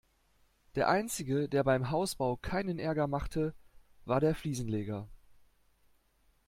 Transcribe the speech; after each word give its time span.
Der 0.73 0.87
einzige, 0.89 1.47
der 1.47 1.63
beim 1.63 1.91
Hausbau 1.91 2.35
keinen 2.35 2.79
Ärger 2.79 3.05
machte, 3.05 3.53
war 4.05 4.19
der 4.19 4.33
Fliesenleger. 4.33 5.07